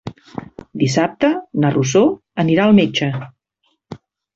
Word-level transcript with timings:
Dissabte 0.83 1.29
na 1.65 1.73
Rosó 1.77 2.03
anirà 2.47 2.67
al 2.67 2.77
metge. 2.83 3.15